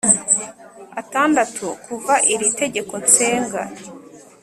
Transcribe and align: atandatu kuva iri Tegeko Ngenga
atandatu 1.01 1.67
kuva 1.85 2.15
iri 2.33 2.47
Tegeko 2.61 2.93
Ngenga 3.03 3.63